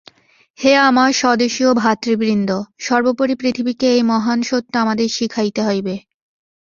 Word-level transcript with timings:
হে 0.59 0.71
আমার 0.81 1.09
স্বদেশীয় 1.13 1.71
ভ্রাতৃবৃন্দ! 1.75 2.49
সর্বোপরি 2.79 3.33
পৃথিবীকে 3.35 3.87
এই 3.91 4.03
মহান 4.03 4.39
সত্য 4.41 4.73
আমাদের 4.77 5.07
শিখাইতে 5.09 5.61
হইবে। 5.63 5.95